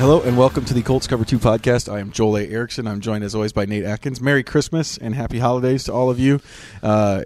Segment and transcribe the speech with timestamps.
[0.00, 1.92] Hello and welcome to the Colts Cover 2 podcast.
[1.92, 2.48] I am Joel A.
[2.48, 2.86] Erickson.
[2.86, 4.18] I'm joined as always by Nate Atkins.
[4.18, 6.40] Merry Christmas and happy holidays to all of you.
[6.82, 7.24] Uh,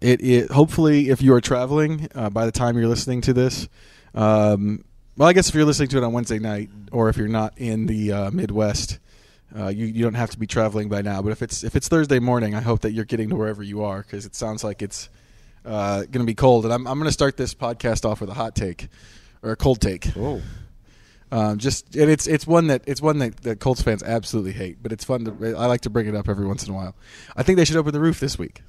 [0.00, 3.68] it, it hopefully if you are traveling uh, by the time you're listening to this,
[4.16, 4.84] um,
[5.16, 7.56] well, I guess if you're listening to it on Wednesday night or if you're not
[7.56, 8.98] in the uh, Midwest,
[9.56, 11.22] uh, you you don't have to be traveling by now.
[11.22, 13.84] But if it's if it's Thursday morning, I hope that you're getting to wherever you
[13.84, 15.08] are because it sounds like it's
[15.64, 16.64] uh, going to be cold.
[16.64, 18.88] And I'm I'm going to start this podcast off with a hot take
[19.40, 20.16] or a cold take.
[20.16, 20.42] Oh.
[21.30, 24.82] Um, just and it's it's one that it's one that, that Colts fans absolutely hate,
[24.82, 26.94] but it's fun to I like to bring it up every once in a while.
[27.36, 28.62] I think they should open the roof this week.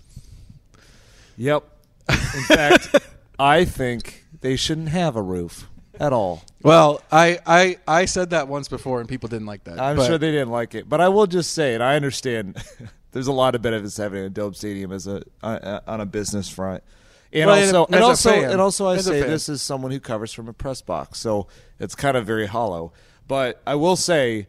[1.37, 1.63] Yep.
[2.09, 2.95] In fact,
[3.39, 6.43] I think they shouldn't have a roof at all.
[6.61, 9.79] Well, I I, I said that once before and people didn't like that.
[9.79, 11.81] I'm but- sure they didn't like it, but I will just say, it.
[11.81, 12.61] I understand.
[13.11, 16.49] there's a lot of benefits having a Dome Stadium as a uh, on a business
[16.49, 16.83] front,
[17.31, 19.99] and Well, also and and also and also I As say this is someone who
[19.99, 21.47] covers from a press box, so
[21.79, 22.93] it's kind of very hollow.
[23.27, 24.47] But I will say,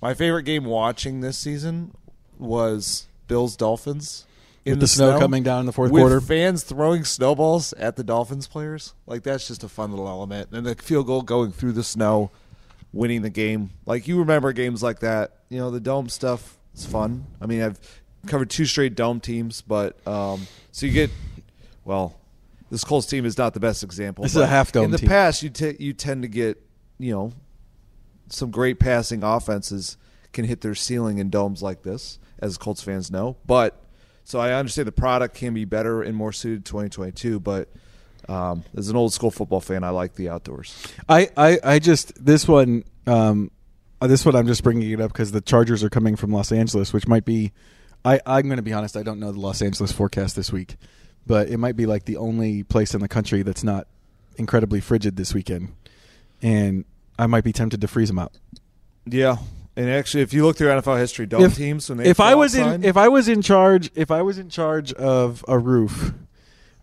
[0.00, 1.94] my favorite game watching this season
[2.38, 4.26] was Bills Dolphins.
[4.64, 6.22] In With the snow coming down in the fourth with quarter.
[6.22, 8.94] fans throwing snowballs at the Dolphins players.
[9.06, 10.48] Like that's just a fun little element.
[10.52, 12.30] And the field goal going through the snow,
[12.90, 13.72] winning the game.
[13.84, 15.32] Like you remember games like that.
[15.50, 17.26] You know, the dome stuff is fun.
[17.42, 17.78] I mean, I've
[18.26, 21.10] covered two straight dome teams, but um, so you get
[21.84, 22.18] well,
[22.70, 24.22] this Colts team is not the best example.
[24.22, 25.08] This is a half dome In the team.
[25.08, 26.60] past, you t- you tend to get
[26.98, 27.32] you know
[28.28, 29.96] some great passing offenses
[30.32, 33.36] can hit their ceiling in domes like this, as Colts fans know.
[33.46, 33.80] But
[34.24, 37.68] so I understand the product can be better and more suited 2022, but
[38.28, 40.86] um, as an old school football fan, I like the outdoors.
[41.08, 43.50] I, I, I just this one um,
[44.00, 46.52] uh, this one I'm just bringing it up because the Chargers are coming from Los
[46.52, 47.52] Angeles, which might be.
[48.04, 48.96] I I'm going to be honest.
[48.96, 50.76] I don't know the Los Angeles forecast this week,
[51.26, 53.86] but it might be like the only place in the country that's not
[54.36, 55.74] incredibly frigid this weekend,
[56.42, 56.84] and
[57.18, 58.38] I might be tempted to freeze them out.
[59.06, 59.36] Yeah,
[59.76, 62.34] and actually, if you look through NFL history, dome If- teams when they if I
[62.34, 66.12] was in if I was in charge if I was in charge of a roof,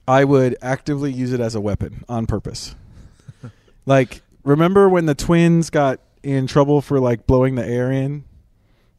[0.07, 2.75] I would actively use it as a weapon on purpose.
[3.85, 8.23] like remember when the twins got in trouble for like blowing the air in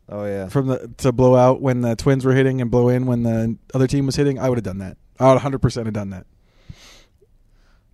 [0.08, 3.06] oh yeah, from the to blow out when the twins were hitting and blow in
[3.06, 4.96] when the other team was hitting, I would have done that.
[5.22, 6.26] I would 100% have done that.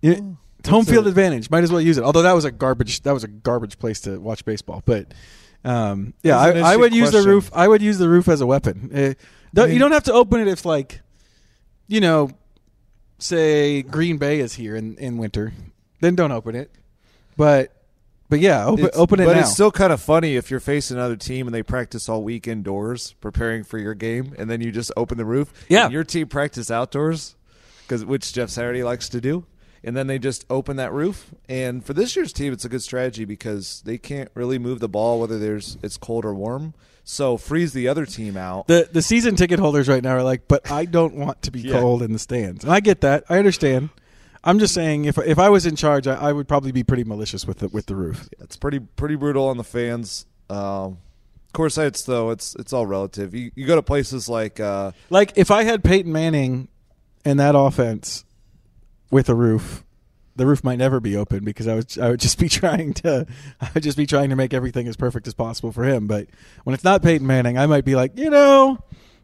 [0.01, 0.19] Yeah,
[0.67, 1.49] home field a- advantage.
[1.49, 2.03] Might as well use it.
[2.03, 5.13] Although that was a garbage that was a garbage place to watch baseball, but
[5.65, 7.49] um, yeah, I, I would use the roof.
[7.53, 8.89] I would use the roof as a weapon.
[8.93, 9.13] Uh,
[9.53, 11.01] don't- mean- you don't have to open it if like,
[11.87, 12.31] you know,
[13.17, 15.53] say Green Bay is here in, in winter,
[15.99, 16.71] then don't open it.
[17.35, 17.73] But
[18.29, 19.39] but yeah, open It's- open it but now.
[19.41, 22.47] it's still kind of funny if you're facing another team and they practice all week
[22.47, 25.51] indoors preparing for your game, and then you just open the roof.
[25.67, 25.89] Yeah.
[25.89, 27.35] your team practice outdoors,
[27.87, 29.45] because which Jeff Saturday likes to do,
[29.83, 31.31] and then they just open that roof.
[31.47, 34.89] And for this year's team, it's a good strategy because they can't really move the
[34.89, 36.73] ball whether there's it's cold or warm.
[37.05, 38.67] So freeze the other team out.
[38.67, 41.61] the the season ticket holders right now are like, but I don't want to be
[41.63, 41.79] Yeah.
[41.79, 43.23] cold in the stands, and I get that.
[43.29, 43.89] I understand.
[44.43, 47.03] I'm just saying, if if I was in charge, I, I would probably be pretty
[47.03, 48.29] malicious with the with the roof.
[48.39, 50.25] it's pretty pretty brutal on the fans.
[50.49, 50.99] Um,
[51.47, 53.33] of course, it's though it's it's all relative.
[53.33, 56.69] You you go to places like uh, Like if I had Peyton Manning
[57.25, 58.23] and that offense
[59.11, 59.83] with a roof,
[60.35, 63.25] the roof might never be open because I would I would just be trying to
[63.59, 66.07] I would just be trying to make everything as perfect as possible for him.
[66.07, 66.27] But
[66.63, 68.77] when it's not Peyton Manning, I might be like, you know,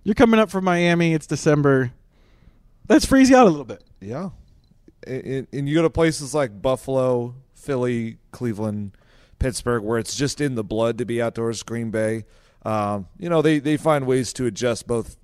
[0.03, 1.13] you're coming up from Miami.
[1.13, 1.93] It's December.
[2.89, 3.83] Let's freeze you out a little bit.
[4.01, 4.29] Yeah.
[5.07, 8.91] And, and you go to places like Buffalo, Philly, Cleveland,
[9.39, 12.25] Pittsburgh, where it's just in the blood to be outdoors, Green Bay.
[12.63, 15.17] Um, you know, they, they find ways to adjust both.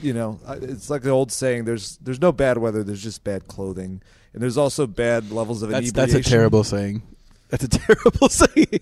[0.00, 2.84] You know, it's like the old saying: "There's there's no bad weather.
[2.84, 4.00] There's just bad clothing,
[4.32, 7.02] and there's also bad levels of That's inebriation." that's a terrible saying.
[7.48, 8.80] That's a terrible saying.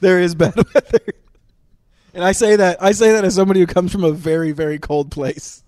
[0.00, 1.00] There is bad weather.
[2.14, 4.78] And I say that I say that as somebody who comes from a very very
[4.78, 5.61] cold place.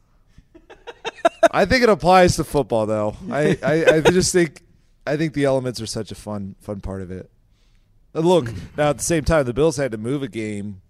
[1.51, 3.17] I think it applies to football, though.
[3.31, 4.63] I, I, I just think
[5.07, 7.31] I think the elements are such a fun fun part of it.
[8.15, 8.47] And look,
[8.77, 10.81] now at the same time, the Bills had to move a game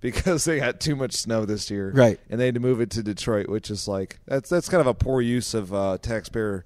[0.00, 1.92] because they got too much snow this year.
[1.94, 2.18] Right.
[2.28, 4.86] And they had to move it to Detroit, which is like that's that's kind of
[4.86, 6.64] a poor use of uh, taxpayer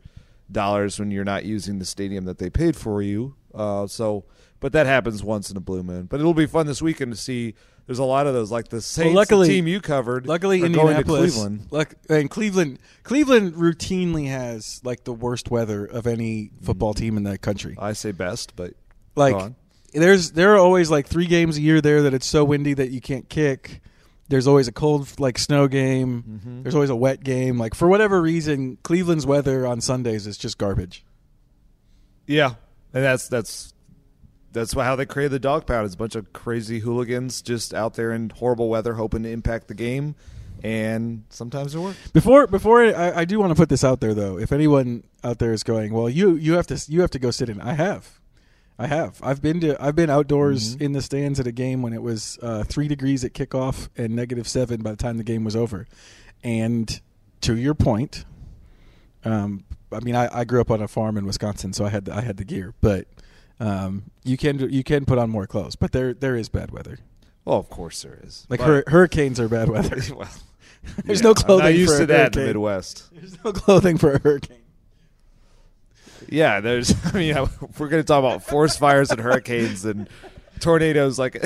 [0.50, 3.34] dollars when you're not using the stadium that they paid for you.
[3.54, 4.24] Uh, so,
[4.64, 6.06] but that happens once in a blue moon.
[6.06, 7.52] But it'll be fun this weekend to see.
[7.84, 10.26] There's a lot of those, like the Saints, luckily- the team you covered.
[10.26, 11.66] Luckily, are going to Indianapolis, Cleveland.
[11.70, 17.24] Luck, and Cleveland, Cleveland routinely has like the worst weather of any football team in
[17.24, 17.76] the country.
[17.78, 18.72] I say best, but
[19.16, 19.52] Like,
[19.92, 22.88] there's there are always like three games a year there that it's so windy that
[22.90, 23.82] you can't kick.
[24.30, 26.22] There's always a cold like snow game.
[26.26, 26.62] Mm-hmm.
[26.62, 27.58] There's always a wet game.
[27.58, 31.04] Like for whatever reason, Cleveland's weather on Sundays is just garbage.
[32.26, 32.54] Yeah,
[32.94, 33.73] and that's that's
[34.54, 35.84] that's how they created the dog pound.
[35.84, 39.68] It's a bunch of crazy hooligans just out there in horrible weather, hoping to impact
[39.68, 40.14] the game,
[40.62, 41.98] and sometimes it works.
[42.12, 44.38] Before before I, I do want to put this out there though.
[44.38, 47.30] If anyone out there is going, well, you you have to you have to go
[47.30, 47.60] sit in.
[47.60, 48.20] I have,
[48.78, 49.20] I have.
[49.22, 52.38] I've been to I've been outdoors in the stands at a game when it was
[52.40, 55.86] uh, three degrees at kickoff and negative seven by the time the game was over.
[56.44, 57.00] And
[57.40, 58.24] to your point,
[59.24, 62.04] um, I mean, I, I grew up on a farm in Wisconsin, so I had
[62.04, 63.08] the, I had the gear, but.
[63.60, 66.98] Um, you can you can put on more clothes, but there there is bad weather.
[67.44, 68.46] Well, of course there is.
[68.48, 70.00] Like hur- hurricanes are bad weather.
[70.16, 70.28] well,
[71.04, 72.46] There's yeah, no clothing I'm not used for to a that in the hurricane.
[72.46, 73.10] Midwest.
[73.14, 74.58] There's no clothing for a hurricane.
[76.28, 76.94] Yeah, there's.
[77.14, 77.34] I mean,
[77.78, 80.08] we're going to talk about forest fires and hurricanes and
[80.60, 81.18] tornadoes.
[81.18, 81.42] Like,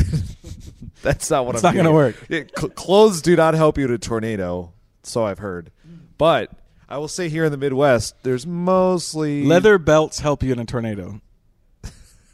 [1.02, 1.75] that's not what It's I'm.
[1.75, 2.16] not gonna work.
[2.28, 4.72] Yeah, cl- clothes do not help you in a tornado,
[5.02, 5.70] so I've heard.
[6.16, 6.50] But
[6.88, 10.64] I will say here in the Midwest, there's mostly Leather belts help you in a
[10.64, 11.20] tornado.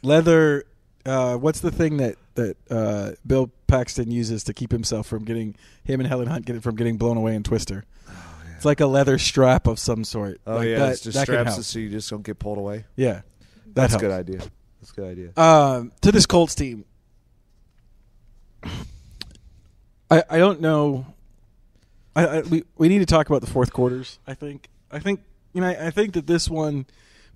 [0.05, 0.65] Leather.
[1.05, 5.55] Uh, what's the thing that that uh, Bill Paxton uses to keep himself from getting
[5.83, 7.85] him and Helen Hunt get from getting blown away in Twister?
[8.55, 10.39] It's like a leather strap of some sort.
[10.47, 12.57] Oh Like yeah, that, it's just that straps it so you just don't get pulled
[12.57, 12.85] away.
[12.95, 13.21] Yeah,
[13.67, 14.39] that That's a good idea.
[14.79, 15.31] That's a good idea.
[15.37, 16.85] Um, to this Colts team,
[20.09, 21.05] I I don't know.
[22.15, 24.19] I, I we we need to talk about the fourth quarters.
[24.25, 25.21] I think I think
[25.53, 26.85] you know I, I think that this one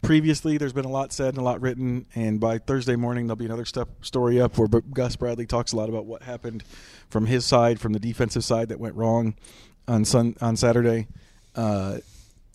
[0.01, 3.35] previously there's been a lot said and a lot written, and by Thursday morning there'll
[3.37, 6.63] be another step story up where Gus Bradley talks a lot about what happened
[7.09, 9.35] from his side, from the defensive side that went wrong
[9.87, 11.07] on Sun on Saturday.
[11.55, 11.97] Uh,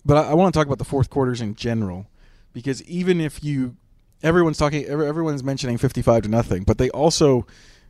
[0.05, 2.07] but I, I want to talk about the fourth quarters in general
[2.53, 3.75] because even if you
[4.23, 7.45] everyone's talking every- everyone's mentioning 55 to nothing but they also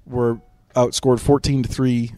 [0.06, 0.42] were
[0.76, 2.14] outscored 14 to 3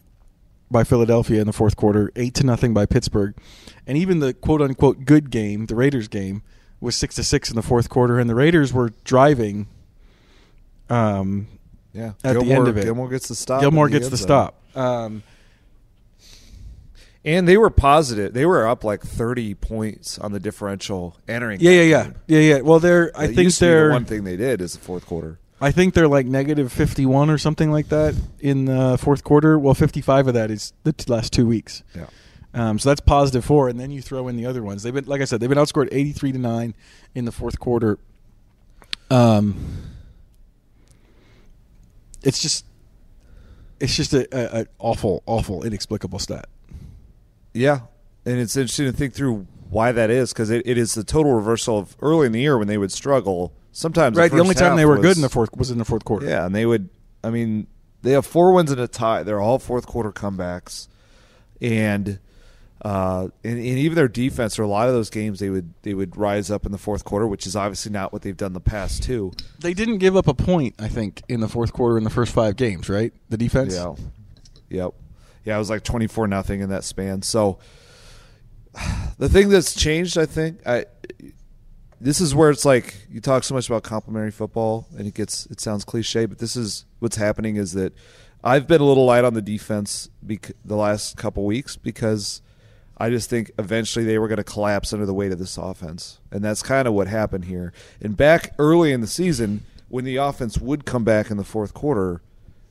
[0.70, 3.34] by Philadelphia in the fourth quarter 8 to nothing by Pittsburgh
[3.86, 6.42] and even the quote unquote good game the Raiders game
[6.80, 9.66] was 6 to 6 in the fourth quarter and the Raiders were driving
[10.90, 11.48] um
[11.92, 12.84] Yeah, At the end of it.
[12.84, 13.60] Gilmore gets the stop.
[13.60, 14.26] Gilmore gets the zone.
[14.26, 15.22] stop um
[17.24, 18.32] and they were positive.
[18.32, 21.60] They were up like thirty points on the differential entering.
[21.60, 22.14] yeah yeah yeah game.
[22.28, 24.74] yeah yeah well they're I That think be the they're one thing they did is
[24.74, 25.38] the fourth quarter.
[25.60, 29.58] I think they're like negative 51 or something like that in the fourth quarter.
[29.58, 31.82] Well, 55 of that is the t- last two weeks.
[31.96, 32.06] Yeah.
[32.54, 34.82] Um, so that's positive four, and then you throw in the other ones.
[34.82, 36.74] They've been, like I said, they've been outscored 83 to nine
[37.14, 37.98] in the fourth quarter.
[39.10, 39.56] Um,
[42.22, 42.64] it's just,
[43.80, 46.46] it's just a, a, a awful, awful, inexplicable stat.
[47.52, 47.80] Yeah,
[48.24, 51.32] and it's interesting to think through why that is because it, it is the total
[51.34, 53.52] reversal of early in the year when they would struggle.
[53.72, 55.78] Sometimes right, the first only time they were was- good in the fourth was in
[55.78, 56.26] the fourth quarter.
[56.26, 56.88] Yeah, and they would.
[57.22, 57.66] I mean,
[58.02, 59.22] they have four wins and a tie.
[59.22, 60.88] They're all fourth quarter comebacks,
[61.60, 62.18] and
[62.82, 64.56] uh, and, and even their defense.
[64.56, 67.04] For a lot of those games, they would they would rise up in the fourth
[67.04, 69.32] quarter, which is obviously not what they've done the past two.
[69.58, 72.32] They didn't give up a point, I think, in the fourth quarter in the first
[72.32, 72.88] five games.
[72.88, 73.74] Right, the defense.
[73.74, 73.94] Yeah,
[74.68, 74.94] yep,
[75.44, 75.56] yeah.
[75.56, 77.22] It was like twenty four nothing in that span.
[77.22, 77.58] So
[79.18, 80.86] the thing that's changed, I think, I
[82.00, 85.46] this is where it's like you talk so much about complementary football, and it gets
[85.46, 87.92] it sounds cliche, but this is what's happening is that
[88.42, 92.40] I've been a little light on the defense bec- the last couple weeks because
[92.98, 96.20] I just think eventually they were going to collapse under the weight of this offense,
[96.32, 97.72] and that's kind of what happened here.
[98.00, 101.74] And back early in the season, when the offense would come back in the fourth
[101.74, 102.20] quarter,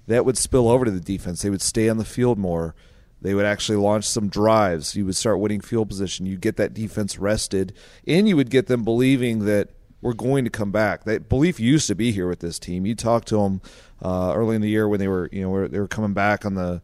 [0.07, 1.41] that would spill over to the defense.
[1.41, 2.75] They would stay on the field more.
[3.21, 4.95] They would actually launch some drives.
[4.95, 6.25] You would start winning field position.
[6.25, 7.73] You'd get that defense rested,
[8.05, 9.69] and you would get them believing that
[10.01, 11.05] we're going to come back.
[11.05, 12.85] That belief used to be here with this team.
[12.85, 13.61] You talked to them
[14.01, 16.53] uh, early in the year when they were, you know, they were coming back on
[16.53, 16.81] the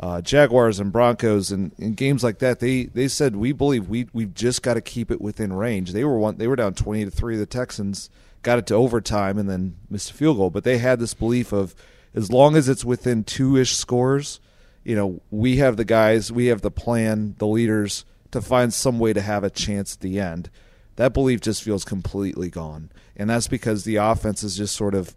[0.00, 2.60] uh, Jaguars and Broncos and, and games like that.
[2.60, 5.92] They they said we believe we we've just got to keep it within range.
[5.92, 6.36] They were one.
[6.36, 7.36] They were down twenty to three.
[7.36, 8.10] The Texans
[8.42, 10.50] got it to overtime and then missed a field goal.
[10.50, 11.74] But they had this belief of
[12.14, 14.40] as long as it's within two ish scores,
[14.84, 18.98] you know, we have the guys, we have the plan, the leaders to find some
[18.98, 20.50] way to have a chance at the end.
[20.96, 25.16] That belief just feels completely gone, and that's because the offense is just sort of,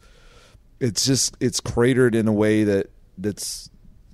[0.79, 3.69] it's just it's cratered in a way that that's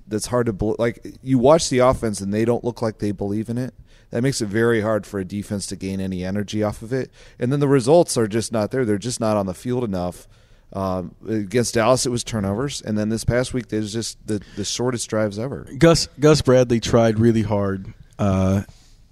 [0.08, 1.06] that's hard to bel like.
[1.22, 3.74] You watch the offense and they don't look like they believe in it.
[4.12, 7.10] That makes it very hard for a defense to gain any energy off of it.
[7.40, 8.86] And then the results are just not there.
[8.86, 10.28] They're just not on the field enough.
[10.72, 14.66] Um, against Dallas, it was turnovers, and then this past week, there's just the, the
[14.66, 15.68] shortest drives ever.
[15.78, 18.64] Gus Gus Bradley tried really hard uh,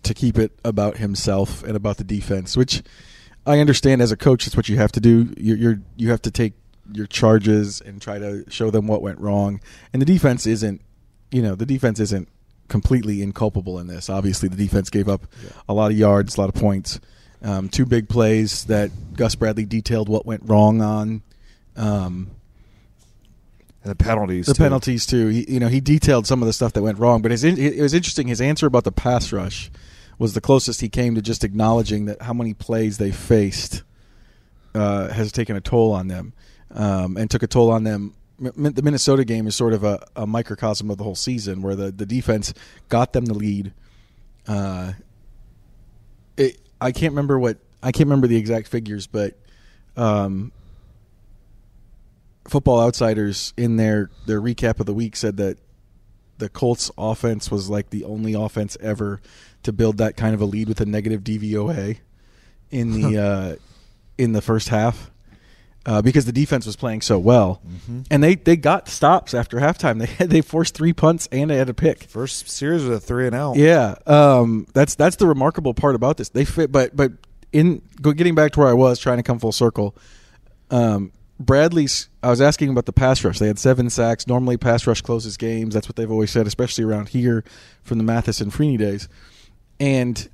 [0.01, 2.81] to keep it about himself and about the defense, which
[3.45, 4.45] I understand as a coach.
[4.45, 5.33] That's what you have to do.
[5.37, 6.53] You're, you're you have to take
[6.95, 9.59] your charges and try to show them what went wrong.
[9.93, 10.81] And the defense isn't,
[11.31, 12.27] you know, the defense isn't
[12.67, 14.09] completely inculpable in this.
[14.09, 15.25] Obviously, the defense gave up
[15.67, 16.99] a lot of yards, a lot of points.
[17.43, 21.23] Um, two big plays that Gus Bradley detailed what went wrong on.
[21.75, 22.29] Um,
[23.83, 24.45] And the penalties.
[24.45, 24.63] the too.
[24.63, 25.27] penalties too.
[25.29, 27.81] He, you know, he detailed some of the stuff that went wrong, but his, it
[27.81, 28.27] was interesting.
[28.27, 29.71] His answer about the pass rush
[30.19, 33.81] was the closest he came to just acknowledging that how many plays they faced
[34.75, 36.33] uh, has taken a toll on them,
[36.73, 38.13] um, and took a toll on them.
[38.43, 41.75] M- The Minnesota game is sort of a, a microcosm of the whole season, where
[41.75, 42.53] the, the defense
[42.89, 43.73] got them the lead.
[44.47, 44.93] Uh,
[46.37, 49.35] it, I can't remember what I can't remember the exact figures, but
[49.97, 50.51] um,
[52.47, 55.57] Football Outsiders in their their recap of the week said that
[56.39, 59.21] the Colts offense was like the only offense ever
[59.61, 61.99] to build that kind of a lead with a negative DVOA
[62.71, 63.55] in the uh,
[64.17, 65.10] in the first half
[65.85, 67.61] uh, because the defense was playing so well,
[68.11, 69.97] and they, they got stops after halftime.
[70.01, 72.03] They had, they forced three punts and they had a pick.
[72.03, 73.55] First series was a three and out.
[73.55, 76.29] Yeah, um, that's that's the remarkable part about this.
[76.29, 77.13] They fit, but but
[77.51, 79.95] in getting back to where I was trying to come full circle.
[80.69, 82.09] Um, Bradley's.
[82.23, 83.39] I was asking about the pass rush.
[83.39, 84.27] They had seven sacks.
[84.27, 85.73] Normally, pass rush closes games.
[85.73, 87.43] That's what they've always said, especially around here
[87.83, 89.09] from the Mathis and Freeney days.
[89.79, 90.29] And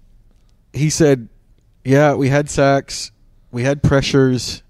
[0.73, 1.29] he said,
[1.83, 3.11] "Yeah, we had sacks.
[3.51, 4.63] We had pressures."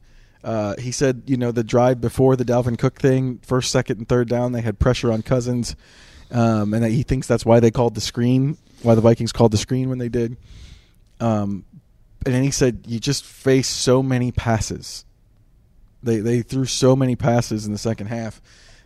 [0.43, 4.07] Uh, he said, you know, the drive before the Dalvin Cook thing, first, second, and
[4.07, 5.75] third down, they had pressure on Cousins,
[6.31, 9.51] um, and that he thinks that's why they called the screen, why the Vikings called
[9.51, 10.37] the screen when they did.
[11.19, 11.65] Um,
[12.25, 15.05] and then he said, you just face so many passes.
[16.03, 18.41] They they threw so many passes in the second half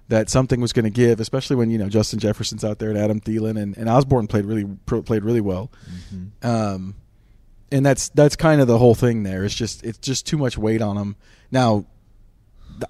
[0.07, 2.97] that something was going to give, especially when you know Justin Jefferson's out there and
[2.97, 5.71] Adam Thielen and, and Osborn played really played really well.
[6.43, 6.95] Um,
[7.71, 9.23] and that's that's kind of the whole thing.
[9.23, 11.15] There, it's just it's just too much weight on them.
[11.51, 11.85] Now,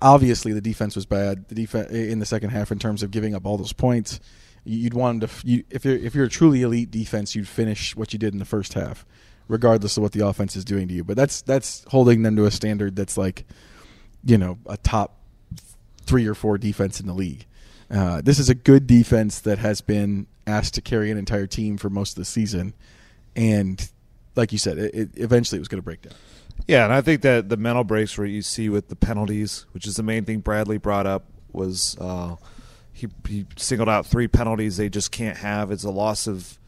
[0.01, 1.47] obviously, the defense was bad.
[1.49, 4.19] The defense in the second half in terms of giving up all those points.
[4.63, 8.13] You'd want to, you, if you're if you're a truly elite defense, you'd finish what
[8.13, 9.05] you did in the first half,
[9.47, 11.03] regardless of what the offense is doing to you.
[11.03, 13.45] But that's that's holding them to a standard that's like,
[14.23, 15.17] you know, a top
[16.03, 17.45] three or four defense in the league.
[17.89, 21.77] Uh, this is a good defense that has been asked to carry an entire team
[21.77, 22.75] for most of the season,
[23.35, 23.89] and
[24.35, 26.13] like you said, it, it eventually it was going to break down.
[26.67, 29.85] Yeah, and I think that the mental breaks where you see with the penalties, which
[29.87, 32.35] is the main thing Bradley brought up, was uh,
[32.93, 35.71] he he singled out three penalties they just can't have.
[35.71, 36.59] It's a loss of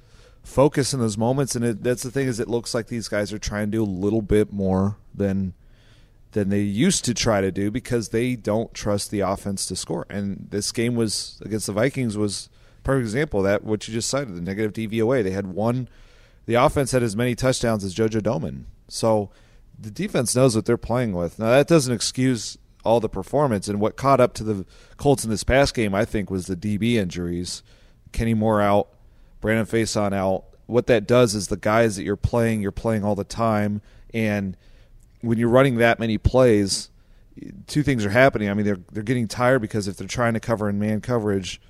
[0.44, 3.32] focus in those moments, and it, that's the thing is it looks like these guys
[3.32, 5.54] are trying to do a little bit more than
[6.32, 10.06] than they used to try to do because they don't trust the offense to score.
[10.10, 12.50] And this game was against the Vikings was
[12.84, 15.24] perfect example of that what you just cited the negative DVOA.
[15.24, 15.88] They had one.
[16.46, 18.64] The offense had as many touchdowns as JoJo Domann.
[18.90, 19.30] So
[19.80, 21.40] the defense knows what they're playing with.
[21.40, 24.66] Now that doesn't excuse all the performance and what caught up to the
[24.98, 25.96] Colts in this past game.
[25.96, 27.64] I think was the DB injuries.
[28.12, 28.90] Kenny Moore out,
[29.42, 30.46] Brandon Facyson out.
[30.66, 33.82] What that does is the guys that you're playing, you're playing all the time,
[34.14, 34.56] and
[35.22, 36.90] when you're running that many plays,
[37.68, 38.50] two things are happening.
[38.50, 41.62] I mean, they're they're getting tired because if they're trying to cover in man coverage,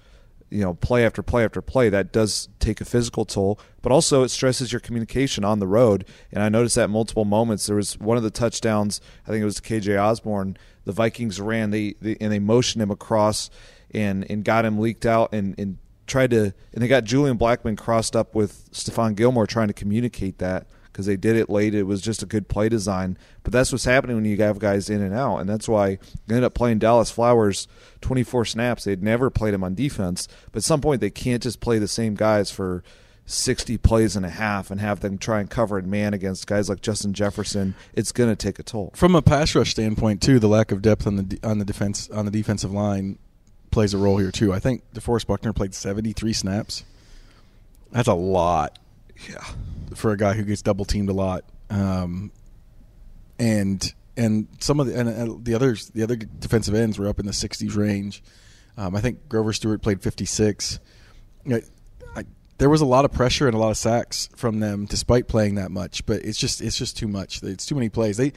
[0.54, 3.60] you know, play after play after play, that does take a physical toll.
[3.82, 6.06] But also, it stresses your communication on the road.
[6.32, 7.66] And I noticed that multiple moments.
[7.66, 9.02] There was one of the touchdowns.
[9.26, 10.58] I think it was KJ Osborn.
[10.86, 13.50] The Vikings ran they, they and they motioned him across
[13.92, 17.78] and and got him leaked out and and tried to and they got Julian Blackmon
[17.78, 21.76] crossed up with Stephon Gilmore trying to communicate that because they did it late.
[21.76, 23.18] It was just a good play design.
[23.44, 25.98] But that's what's happening when you have guys in and out, and that's why
[26.28, 27.68] they ended up playing Dallas Flowers
[28.02, 28.84] 24 snaps.
[28.86, 31.88] They'd never played him on defense, but at some point they can't just play the
[31.88, 32.84] same guys for
[33.26, 36.70] 60 plays and a half and have them try and cover and man against guys
[36.70, 37.74] like Justin Jefferson.
[37.94, 38.92] It's going to take a toll.
[38.96, 42.10] From a pass rush standpoint, too, the lack of depth on the on the defense
[42.10, 43.18] on the defensive line
[43.72, 44.54] plays a role here too.
[44.54, 46.84] I think DeForest Buckner played 73 snaps.
[47.92, 48.78] That's a lot.
[49.30, 49.44] Yeah.
[49.96, 51.44] for a guy who gets double teamed a lot.
[51.70, 52.32] Um,
[53.40, 57.20] and and some of the and, uh, the others the other defensive ends were up
[57.20, 58.24] in the 60s range.
[58.78, 60.80] Um, I think Grover Stewart played 56.
[61.46, 61.62] You know,
[62.16, 62.24] I,
[62.58, 65.56] there was a lot of pressure and a lot of sacks from them, despite playing
[65.56, 66.06] that much.
[66.06, 67.42] But it's just it's just too much.
[67.44, 68.18] It's too many plays.
[68.18, 68.34] They,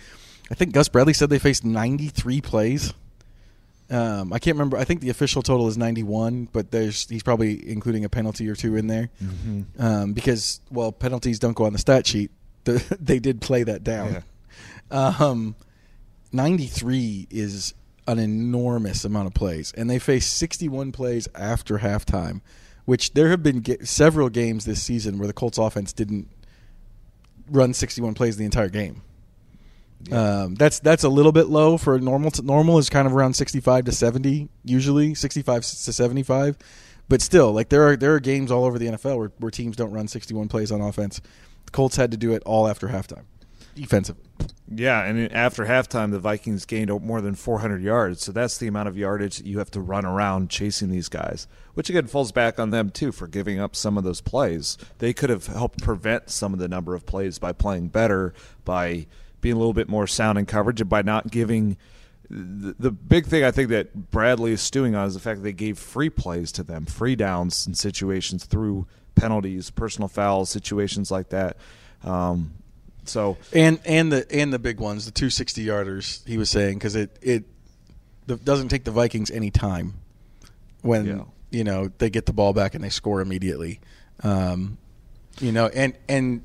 [0.50, 2.92] I think Gus Bradley said they faced 93 plays
[3.88, 4.76] Um, I can't remember.
[4.76, 8.56] I think the official total is 91, but there's he's probably including a penalty or
[8.56, 9.10] two in there
[9.78, 12.30] um, because well, penalties don't go on the stat sheet.
[12.64, 14.08] The, they did play that down.
[14.90, 15.54] Um,
[16.32, 17.74] 93 is
[18.08, 22.40] an enormous amount of plays, and they faced 61 plays after halftime,
[22.84, 26.28] which there have been ga- several games this season where the Colts offense didn't
[27.50, 29.02] run 61 plays the entire game.
[30.12, 32.30] Um, that's that's a little bit low for normal.
[32.42, 36.56] Normal is kind of around 65 to 70 usually, 65 to 75.
[37.08, 39.76] But still, like there are there are games all over the NFL where, where teams
[39.76, 41.20] don't run 61 plays on offense.
[41.66, 43.24] The Colts had to do it all after halftime,
[43.74, 44.16] defensive.
[44.68, 48.24] Yeah, and after halftime, the Vikings gained more than 400 yards.
[48.24, 51.46] So that's the amount of yardage that you have to run around chasing these guys,
[51.74, 54.76] which again falls back on them too for giving up some of those plays.
[54.98, 58.34] They could have helped prevent some of the number of plays by playing better,
[58.64, 59.06] by
[59.40, 61.76] being a little bit more sound in coverage, and by not giving.
[62.28, 65.44] The, the big thing I think that Bradley is stewing on is the fact that
[65.44, 71.12] they gave free plays to them, free downs in situations through penalties, personal fouls, situations
[71.12, 71.56] like that.
[72.02, 72.54] Um,
[73.04, 76.26] so And and the and the big ones, the two 60 yarders.
[76.26, 77.44] He was saying because it it
[78.26, 79.94] the, doesn't take the Vikings any time
[80.82, 81.22] when Yeah.
[81.50, 83.78] you know they get the ball back and they score immediately.
[84.24, 84.78] Um,
[85.38, 86.42] you know, and and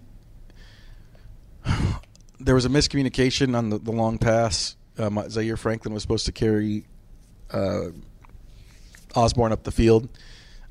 [2.45, 4.75] there was a miscommunication on the, the long pass.
[4.98, 6.86] Um, Zaire Franklin was supposed to carry
[7.51, 7.89] uh,
[9.15, 10.10] Osborn up the field.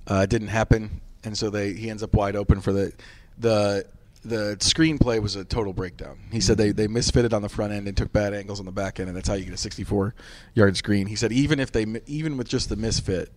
[0.07, 2.93] Uh, it didn't happen, and so they he ends up wide open for the
[3.39, 3.87] the
[4.23, 6.19] the screenplay was a total breakdown.
[6.31, 8.73] He said they they misfitted on the front end and took bad angles on the
[8.73, 10.15] back end, and that's how you get a 64
[10.55, 11.07] yard screen.
[11.07, 13.31] He said even if they even with just the misfit,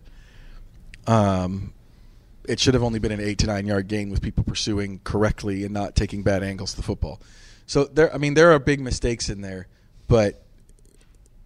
[1.06, 1.72] um,
[2.46, 5.64] it should have only been an eight to nine yard gain with people pursuing correctly
[5.64, 7.20] and not taking bad angles to the football.
[7.66, 9.66] So there, I mean, there are big mistakes in there,
[10.08, 10.42] but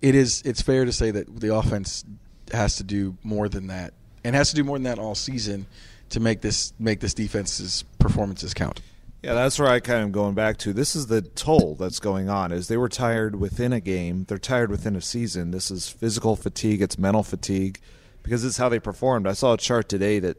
[0.02, 2.04] it is it's fair to say that the offense
[2.52, 3.94] has to do more than that,
[4.25, 5.66] and has to do more than that all season
[6.10, 8.80] to make this make this defense's performances count.
[9.22, 10.72] Yeah, that's where I kind of going back to.
[10.72, 12.52] This is the toll that's going on.
[12.52, 14.25] Is they were tired within a game.
[14.28, 15.50] They're tired within a season.
[15.50, 16.80] This is physical fatigue.
[16.80, 17.80] It's mental fatigue
[18.23, 19.26] because it's how they performed.
[19.26, 20.36] I saw a chart today that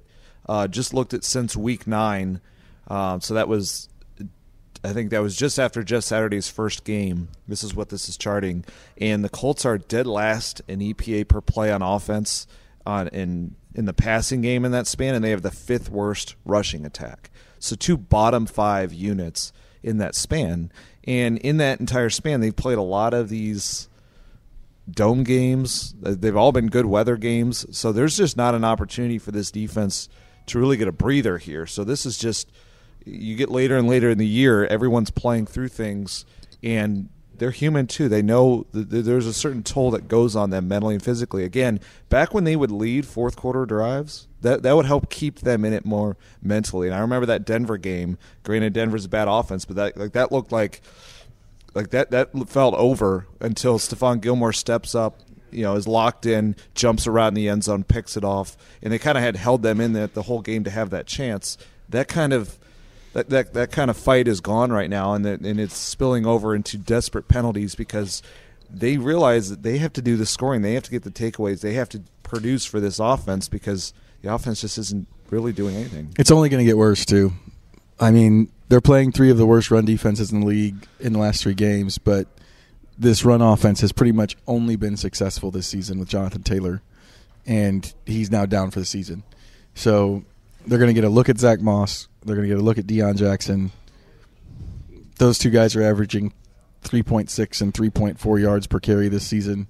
[0.47, 2.39] uh, just looked at since week nine.
[2.87, 3.88] Um, so that was,
[4.83, 7.29] I think that was just after Jeff Saturday's first game.
[7.47, 8.63] This is what this is charting,
[8.97, 12.47] and the Colts are dead last in EPA per play on offense
[12.85, 16.35] on in in the passing game in that span, and they have the fifth worst
[16.45, 17.29] rushing attack.
[17.59, 19.51] So two bottom five units
[19.83, 20.71] in that span,
[21.03, 23.89] and in that entire span, they've played a lot of these
[24.89, 25.93] dome games.
[26.03, 29.51] Uh, They've all been good weather games, so there's just not an opportunity for this
[29.51, 30.09] defense
[30.47, 31.65] to really get a breather here.
[31.65, 32.49] So this is just
[33.05, 36.25] you get later and later in the year, everyone's playing through things,
[36.61, 37.09] and
[37.39, 38.09] they're human too.
[38.09, 41.43] They know th- there's a certain toll that goes on them mentally and physically.
[41.43, 45.65] Again, back when they would lead fourth quarter drives, that that would help keep them
[45.65, 46.87] in it more mentally.
[46.87, 48.17] And I remember that Denver game.
[48.43, 50.81] Granted, Denver's a bad offense, but that like that looked like
[51.73, 55.19] like that that felt over until Stephon Gilmore steps up,
[55.51, 58.91] you know, is locked in, jumps around in the end zone, picks it off, and
[58.91, 61.57] they kind of had held them in the, the whole game to have that chance.
[61.87, 62.58] That kind of
[63.13, 66.25] that, that that kind of fight is gone right now, and that, and it's spilling
[66.25, 68.21] over into desperate penalties because
[68.69, 71.61] they realize that they have to do the scoring, they have to get the takeaways,
[71.61, 76.13] they have to produce for this offense because the offense just isn't really doing anything.
[76.19, 77.33] It's only going to get worse too.
[77.99, 81.19] I mean, they're playing three of the worst run defenses in the league in the
[81.19, 82.27] last three games, but
[82.97, 86.81] this run offense has pretty much only been successful this season with Jonathan Taylor,
[87.45, 89.23] and he's now down for the season.
[89.73, 90.23] So
[90.67, 92.08] they're going to get a look at Zach Moss.
[92.23, 93.71] They're going to get a look at Deon Jackson.
[95.17, 96.33] Those two guys are averaging
[96.83, 99.67] 3.6 and 3.4 yards per carry this season.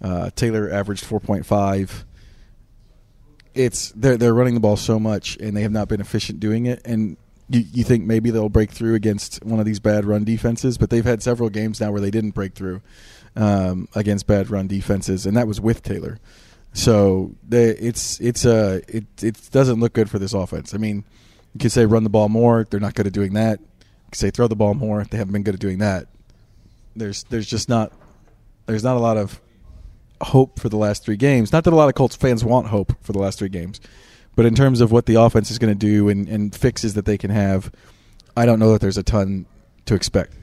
[0.00, 2.04] Uh, Taylor averaged 4.5
[3.54, 6.66] it's they're they're running the ball so much and they have not been efficient doing
[6.66, 7.16] it and
[7.48, 10.90] you, you think maybe they'll break through against one of these bad run defenses but
[10.90, 12.80] they've had several games now where they didn't break through
[13.36, 16.18] um, against bad run defenses and that was with Taylor
[16.72, 21.04] so they, it's it's uh it it doesn't look good for this offense I mean
[21.54, 24.18] you could say run the ball more they're not good at doing that you could
[24.18, 26.06] say throw the ball more they haven't been good at doing that
[26.96, 27.92] there's there's just not
[28.66, 29.40] there's not a lot of
[30.22, 31.52] hope for the last three games.
[31.52, 33.80] Not that a lot of Colts fans want hope for the last three games,
[34.34, 37.04] but in terms of what the offense is going to do and, and fixes that
[37.04, 37.72] they can have,
[38.36, 39.46] I don't know that there's a ton
[39.86, 40.34] to expect.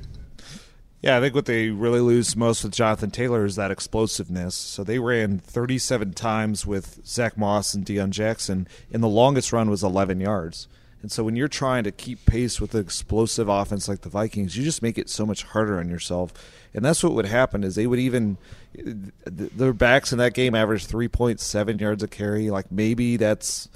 [1.01, 4.53] Yeah, I think what they really lose most with Jonathan Taylor is that explosiveness.
[4.53, 9.69] So they ran 37 times with Zach Moss and Deon Jackson, and the longest run
[9.69, 10.67] was 11 yards.
[11.01, 14.57] And so when you're trying to keep pace with an explosive offense like the Vikings,
[14.57, 16.33] you just make it so much harder on yourself.
[16.73, 18.37] And that's what would happen is they would even
[19.25, 22.49] their backs in that game averaged 3.7 yards a carry.
[22.49, 23.69] Like maybe that's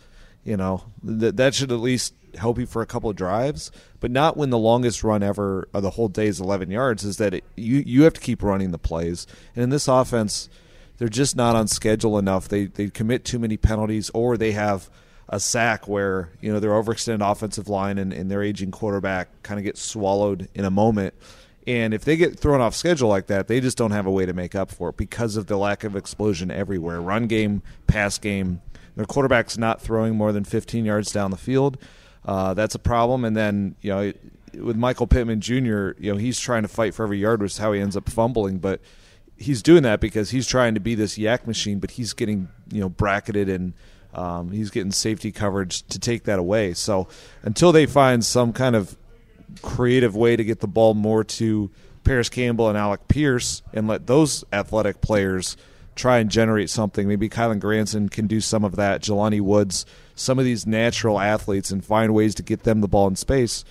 [0.44, 4.12] you know that that should at least help you for a couple of drives, but
[4.12, 7.04] not when the longest run ever of the whole day is 11 yards.
[7.04, 10.50] Is that it, you you have to keep running the plays, and in this offense,
[10.98, 12.48] they're just not on schedule enough.
[12.48, 14.90] They they commit too many penalties, or they have
[15.30, 19.60] a sack where you know their overextended offensive line and, and their aging quarterback kind
[19.60, 21.14] of get swallowed in a moment.
[21.66, 24.26] And if they get thrown off schedule like that, they just don't have a way
[24.26, 27.00] to make up for it because of the lack of explosion everywhere.
[27.00, 28.62] Run game, pass game.
[28.96, 31.78] Their quarterback's not throwing more than 15 yards down the field.
[32.26, 33.26] Uh, that's a problem.
[33.26, 34.14] And then you know
[34.60, 37.58] with Michael Pittman Jr., you know he's trying to fight for every yard, which is
[37.58, 38.60] how he ends up fumbling.
[38.60, 38.82] But
[39.38, 42.82] he's doing that because he's trying to be this YAC machine, but he's getting you
[42.82, 43.74] know bracketed and
[44.14, 46.74] um, he's getting safety coverage to take that away.
[46.74, 47.08] So
[47.42, 48.98] until they find some kind of
[49.62, 51.70] creative way to get the ball more to
[52.04, 55.56] Parris Campbell and Alec Pierce and let those athletic players
[55.96, 57.08] try and generate something.
[57.08, 59.02] Maybe Kylen Granson can do some of that.
[59.02, 63.08] Jelani Woods, some of these natural athletes, and find ways to get them the ball
[63.08, 63.64] in space.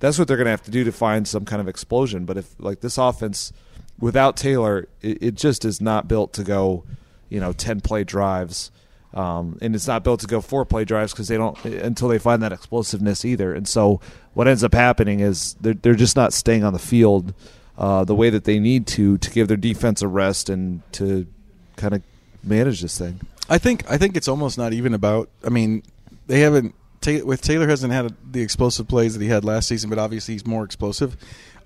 [0.00, 2.24] That's what they're going to have to do to find some kind of explosion.
[2.24, 3.52] But if like this offense
[3.98, 6.84] without Taylor, it, it just is not built to go,
[7.28, 8.70] you know, ten play drives.
[9.14, 12.18] Um, and it's not built to go four play drives because they don't until they
[12.18, 13.54] find that explosiveness either.
[13.54, 14.00] And so
[14.34, 17.32] what ends up happening is they're they're just not staying on the field
[17.78, 21.26] uh, the way that they need to to give their defense a rest and to
[21.76, 22.02] kind of
[22.42, 23.20] manage this thing.
[23.48, 25.30] I think I think it's almost not even about.
[25.44, 25.82] I mean,
[26.26, 26.74] they haven't
[27.24, 30.46] with Taylor hasn't had the explosive plays that he had last season, but obviously he's
[30.46, 31.16] more explosive.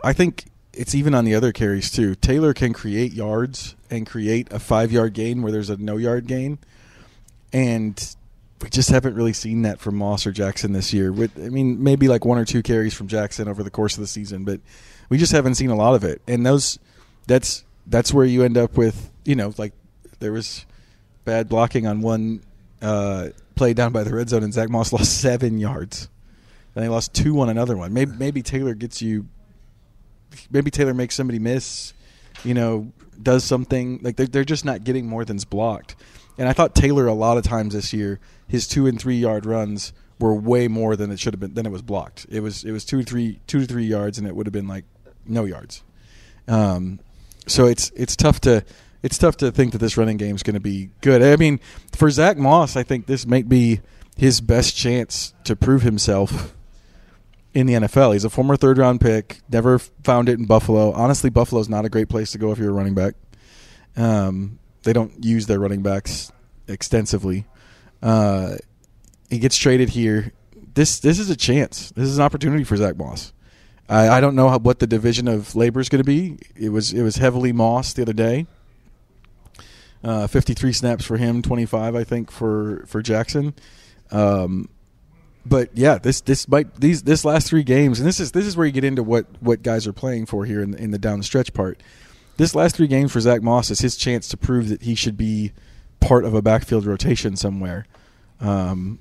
[0.04, 2.14] I think it's even on the other carries too.
[2.14, 6.26] Taylor can create yards and create a five yard gain where there's a no yard
[6.26, 6.58] gain
[7.52, 8.16] and
[8.62, 11.12] we just haven't really seen that from Moss or Jackson this year.
[11.12, 14.00] With I mean, maybe like one or two carries from Jackson over the course of
[14.00, 14.60] the season, but
[15.08, 16.22] we just haven't seen a lot of it.
[16.28, 16.78] And those,
[17.26, 19.72] that's that's where you end up with you know like
[20.20, 20.64] there was
[21.24, 22.42] bad blocking on one
[22.80, 26.08] uh, play down by the red zone, and Zach Moss lost seven yards,
[26.74, 27.92] and they lost two on another one.
[27.92, 29.26] Maybe maybe Taylor gets you.
[30.50, 31.92] Maybe Taylor makes somebody miss,
[32.42, 32.90] you know,
[33.22, 35.96] does something like they're they're just not getting more than's blocked.
[36.38, 39.46] And I thought Taylor a lot of times this year, his two and three yard
[39.46, 41.54] runs were way more than it should have been.
[41.54, 42.26] Than it was blocked.
[42.30, 44.52] It was it was two to three two to three yards, and it would have
[44.52, 44.84] been like
[45.26, 45.82] no yards.
[46.48, 47.00] Um,
[47.46, 48.64] so it's it's tough to
[49.02, 51.22] it's tough to think that this running game is going to be good.
[51.22, 51.60] I mean,
[51.92, 53.80] for Zach Moss, I think this might be
[54.16, 56.54] his best chance to prove himself
[57.52, 58.12] in the NFL.
[58.12, 60.92] He's a former third round pick, never found it in Buffalo.
[60.92, 63.14] Honestly, Buffalo's not a great place to go if you're a running back.
[63.96, 66.32] Um, they don't use their running backs
[66.68, 67.44] extensively.
[68.02, 68.56] Uh,
[69.30, 70.32] he gets traded here.
[70.74, 71.90] This this is a chance.
[71.90, 73.32] This is an opportunity for Zach Moss.
[73.88, 76.38] I, I don't know how, what the division of labor is going to be.
[76.56, 78.46] It was it was heavily Moss the other day.
[80.04, 83.54] Uh, 53 snaps for him, 25 I think for for Jackson.
[84.10, 84.68] Um,
[85.44, 88.56] but yeah, this this might these this last three games, and this is this is
[88.56, 90.98] where you get into what what guys are playing for here in the, in the
[90.98, 91.82] down stretch part
[92.42, 95.16] this last three games for Zach Moss is his chance to prove that he should
[95.16, 95.52] be
[96.00, 97.86] part of a backfield rotation somewhere,
[98.40, 98.98] um,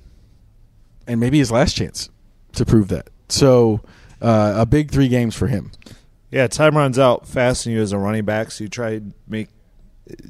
[1.08, 2.08] and maybe his last chance
[2.52, 3.08] to prove that.
[3.28, 3.80] So,
[4.20, 5.72] uh, a big three games for him.
[6.30, 9.12] Yeah, time runs out fast in you as a running back, so you try to
[9.26, 9.48] make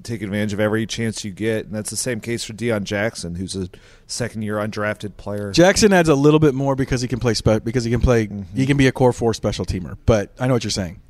[0.03, 3.35] take advantage of every chance you get, and that's the same case for Deon Jackson,
[3.35, 3.68] who's a
[4.07, 5.51] second year undrafted player.
[5.53, 8.29] Jackson adds a little bit more because he can play spe- because he can play
[8.29, 8.57] mm-hmm.
[8.57, 9.98] he can be a core four special teamer.
[10.07, 11.03] But I know what you're saying.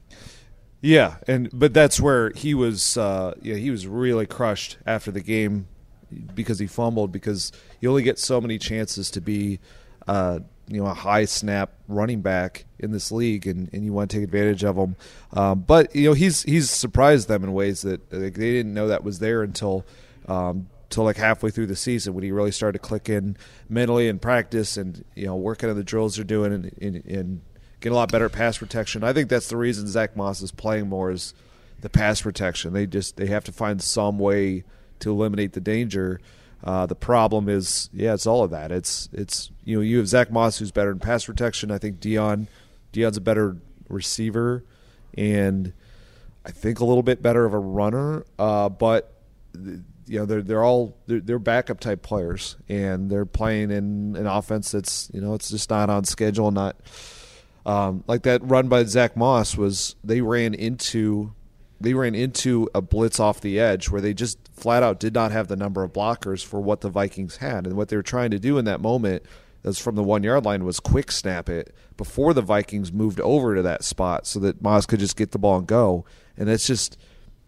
[0.83, 2.97] Yeah, and but that's where he was.
[2.99, 5.69] Uh, yeah, he was really crushed after the game
[6.35, 9.61] because he fumbled because you only get so many chances to be,
[10.09, 14.11] uh, you know, a high snap running back in this league, and, and you want
[14.11, 14.97] to take advantage of them.
[15.33, 18.89] Um, but you know, he's he's surprised them in ways that like, they didn't know
[18.89, 19.87] that was there until.
[20.27, 23.35] Um, till like halfway through the season when he really started to click in
[23.67, 27.41] mentally in practice and you know working on the drills they're doing and, and, and
[27.83, 29.05] get a lot better at pass protection.
[29.05, 31.35] I think that's the reason Zach Moss is playing more is
[31.81, 32.73] the pass protection.
[32.73, 34.65] They just they have to find some way
[35.01, 36.21] to eliminate the danger.
[36.65, 38.71] Uh, the problem is, yeah, it's all of that.
[38.71, 41.71] It's it's you know you have Zach Moss who's better in pass protection.
[41.71, 42.47] I think Deon
[42.93, 43.57] Deon's a better
[43.89, 44.65] receiver,
[45.19, 45.73] and
[46.47, 48.25] I think a little bit better of a runner.
[48.39, 49.13] Uh, but
[50.07, 54.27] you know they're they're all they're, they're, backup type players, and they're playing in an
[54.27, 56.77] offense that's you know it's just not on schedule, not
[57.65, 61.33] um, like that run by Zach Moss was they ran into
[61.81, 65.33] they ran into a blitz off the edge where they just flat out did not
[65.33, 68.31] have the number of blockers for what the Vikings had, and what they were trying
[68.31, 69.25] to do in that moment
[69.63, 73.55] that's from the one yard line was quick snap it before the Vikings moved over
[73.55, 76.05] to that spot so that Moss could just get the ball and go.
[76.37, 76.99] And it's just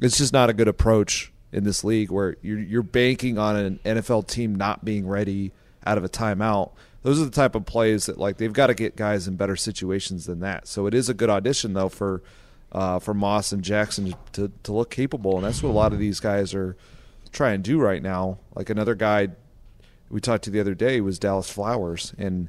[0.01, 3.81] it's just not a good approach in this league where you're you're banking on an
[3.85, 5.53] NFL team not being ready
[5.87, 6.73] out of a timeout.
[7.05, 9.57] Those are the type of plays that like they've got to get guys in better
[9.57, 10.67] situations than that.
[10.67, 12.23] So it is a good audition though for
[12.73, 15.99] uh, for Moss and Jackson to to look capable, and that's what a lot of
[15.99, 16.77] these guys are
[17.31, 18.39] trying to do right now.
[18.55, 19.29] Like another guy
[20.09, 22.49] we talked to the other day was Dallas Flowers, and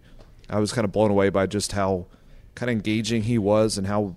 [0.50, 2.08] I was kind of blown away by just how
[2.56, 4.16] kind of engaging he was and how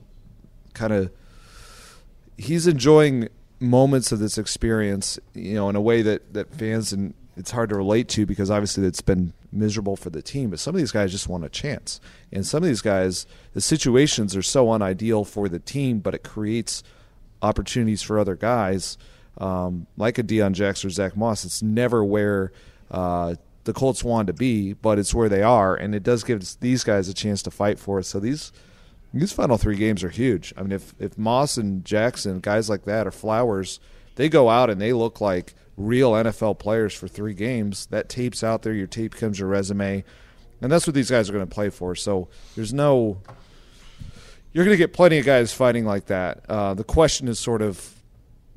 [0.72, 1.10] kind of
[2.36, 7.12] he's enjoying moments of this experience, you know, in a way that that fans and
[7.36, 10.50] it's hard to relate to because obviously it's been miserable for the team.
[10.50, 12.00] But some of these guys just want a chance,
[12.32, 16.24] and some of these guys, the situations are so unideal for the team, but it
[16.24, 16.82] creates
[17.42, 18.98] opportunities for other guys,
[19.38, 21.44] um, like a Deon Jackson or Zach Moss.
[21.44, 22.52] It's never where
[22.90, 26.42] uh, the Colts want to be, but it's where they are, and it does give
[26.60, 28.04] these guys a chance to fight for it.
[28.04, 28.52] So these
[29.14, 30.52] these final three games are huge.
[30.56, 33.80] I mean, if if Moss and Jackson, guys like that, or Flowers,
[34.16, 37.86] they go out and they look like real NFL players for three games.
[37.86, 38.74] That tape's out there.
[38.74, 40.04] Your tape becomes your resume,
[40.60, 41.94] and that's what these guys are going to play for.
[41.94, 43.22] So there's no.
[44.52, 46.44] You're going to get plenty of guys fighting like that.
[46.48, 47.94] Uh, the question is sort of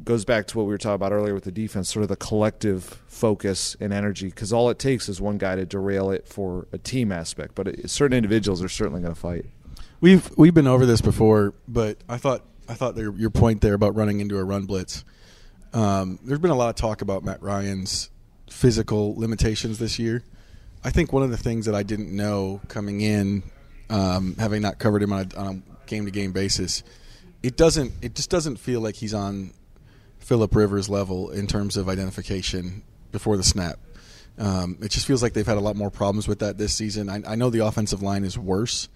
[0.03, 2.15] goes back to what we were talking about earlier with the defense, sort of the
[2.15, 6.67] collective focus and energy, because all it takes is one guy to derail it for
[6.71, 7.53] a team aspect.
[7.53, 9.45] But it, certain individuals are certainly going to fight.
[9.99, 13.75] We've we've been over this before, but I thought I thought there, your point there
[13.75, 15.03] about running into a run blitz.
[15.73, 18.09] Um, there's been a lot of talk about Matt Ryan's
[18.49, 20.23] physical limitations this year.
[20.83, 23.43] I think one of the things that I didn't know coming in,
[23.89, 26.83] um, having not covered him on a game to game basis,
[27.43, 29.53] it doesn't it just doesn't feel like he's on
[30.19, 33.79] Philip Rivers level in terms of identification before the snap.
[34.37, 37.09] Um, it just feels like they've had a lot more problems with that this season.
[37.09, 38.89] I, I know the offensive line is worse,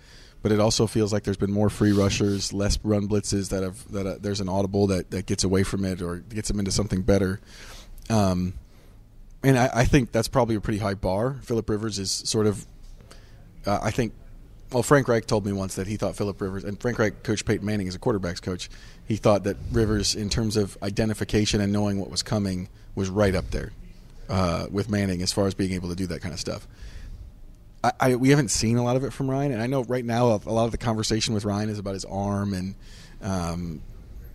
[0.45, 3.91] but it also feels like there's been more free rushers, less run blitzes that have
[3.91, 6.69] that uh, there's an audible that, that gets away from it or gets them into
[6.69, 7.39] something better.
[8.11, 8.53] Um,
[9.43, 11.37] and I, I, think that's probably a pretty high bar.
[11.41, 12.63] Philip Rivers is sort of,
[13.65, 14.13] uh, I think,
[14.71, 17.43] well, Frank Reich told me once that he thought Philip Rivers and Frank Reich, Coach
[17.43, 18.69] Peyton Manning, is a quarterbacks coach
[19.07, 23.33] he thought that Rivers, in terms of identification and knowing what was coming, was right
[23.33, 23.71] up there
[24.29, 26.67] uh, with Manning as far as being able to do that kind of stuff.
[27.85, 30.05] I, I, we haven't seen a lot of it from Ryan, and I know right
[30.05, 32.75] now a lot of the conversation with Ryan is about his arm and
[33.21, 33.81] um,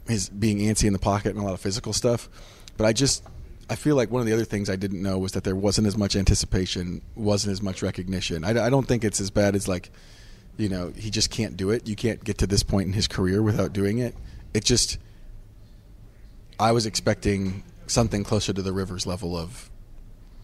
[0.07, 2.29] his being antsy in the pocket and a lot of physical stuff.
[2.77, 3.25] But I just
[3.69, 5.87] I feel like one of the other things I didn't know was that there wasn't
[5.87, 8.45] as much anticipation, wasn't as much recognition.
[8.45, 9.91] I, I don't think it's as bad as like,
[10.57, 11.87] you know, he just can't do it.
[11.87, 14.15] You can't get to this point in his career without doing it
[14.55, 14.99] it just
[16.59, 19.71] I was expecting something closer to the Rivers level of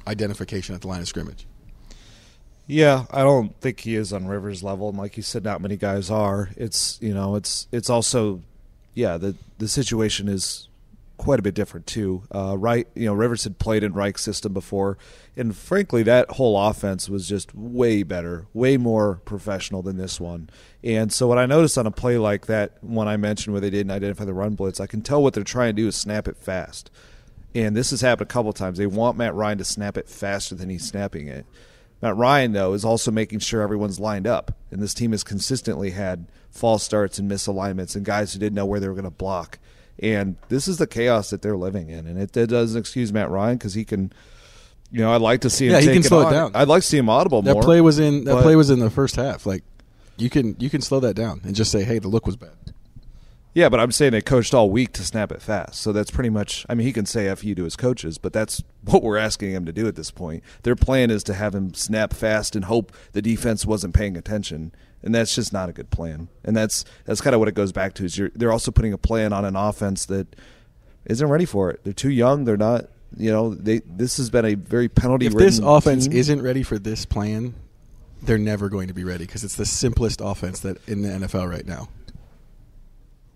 [0.06, 1.46] identification at the line of scrimmage.
[2.66, 5.76] Yeah, I don't think he is on Rivers level, and like you said, not many
[5.76, 6.50] guys are.
[6.56, 8.42] It's you know, it's it's also,
[8.94, 10.68] yeah, the the situation is
[11.16, 12.22] quite a bit different too.
[12.34, 14.98] Uh, right, you know, Rivers had played in Reich's system before,
[15.36, 20.50] and frankly, that whole offense was just way better, way more professional than this one.
[20.82, 23.70] And so, what I noticed on a play like that, one I mentioned where they
[23.70, 26.26] didn't identify the run blitz, I can tell what they're trying to do is snap
[26.26, 26.90] it fast.
[27.54, 28.76] And this has happened a couple times.
[28.76, 31.46] They want Matt Ryan to snap it faster than he's snapping it.
[32.06, 34.56] Matt Ryan, though, is also making sure everyone's lined up.
[34.70, 38.64] And this team has consistently had false starts and misalignments and guys who didn't know
[38.64, 39.58] where they were going to block.
[39.98, 42.06] And this is the chaos that they're living in.
[42.06, 44.12] And it, it doesn't excuse Matt Ryan because he can,
[44.92, 45.72] you know, I'd like to see him.
[45.72, 46.32] Yeah, he can it slow on.
[46.32, 46.52] it down.
[46.54, 47.62] I'd like to see him audible that more.
[47.62, 49.44] play was in that play was in the first half.
[49.44, 49.64] Like
[50.16, 52.72] you can you can slow that down and just say, hey, the look was bad.
[53.56, 55.80] Yeah, but I'm saying they coached all week to snap it fast.
[55.80, 56.66] So that's pretty much.
[56.68, 59.52] I mean, he can say "f you" to his coaches, but that's what we're asking
[59.52, 60.44] him to do at this point.
[60.62, 64.72] Their plan is to have him snap fast and hope the defense wasn't paying attention,
[65.02, 66.28] and that's just not a good plan.
[66.44, 68.04] And that's that's kind of what it goes back to.
[68.04, 70.36] Is you're, they're also putting a plan on an offense that
[71.06, 71.82] isn't ready for it.
[71.82, 72.44] They're too young.
[72.44, 72.90] They're not.
[73.16, 75.24] You know, they this has been a very penalty.
[75.24, 77.54] If this offense isn't ready for this plan,
[78.20, 81.48] they're never going to be ready because it's the simplest offense that in the NFL
[81.48, 81.88] right now.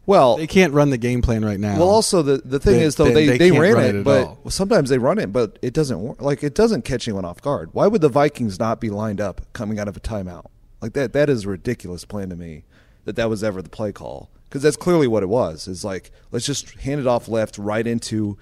[0.06, 1.78] Well, They can't run the game plan right now.
[1.78, 4.04] Well, also the the thing They- is though they- they, they they, ran it, it
[4.04, 4.50] but all.
[4.50, 6.20] sometimes they run it, but it doesn't work.
[6.20, 7.70] Like it doesn't catch anyone off guard.
[7.72, 10.46] Why would the Vikings not be lined up coming out of a timeout?
[10.80, 12.64] Like that that is a ridiculous plan to me.
[13.04, 15.68] That that was ever the play call because that's clearly what it was.
[15.68, 18.36] Is like let's just hand it off left right into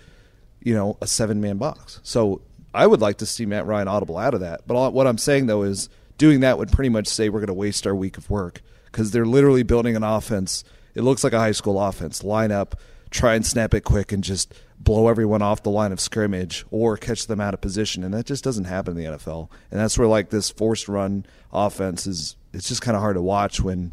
[0.62, 2.00] you know a seven man box.
[2.02, 2.40] So
[2.74, 4.66] I would like to see Matt Ryan audible out of that.
[4.66, 7.46] But all, what I'm saying though is doing that would pretty much say we're going
[7.48, 10.64] to waste our week of work because they're literally building an offense.
[10.98, 12.24] It looks like a high school offense.
[12.24, 12.74] Line up,
[13.10, 16.96] try and snap it quick and just blow everyone off the line of scrimmage or
[16.96, 19.48] catch them out of position, and that just doesn't happen in the NFL.
[19.70, 22.34] And that's where like this forced run offense is.
[22.52, 23.92] It's just kind of hard to watch when